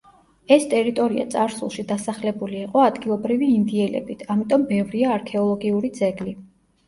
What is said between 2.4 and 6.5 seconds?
იყო ადგილობრივი ინდიელებით, ამიტომ ბევრია არქეოლოგიური ძეგლი.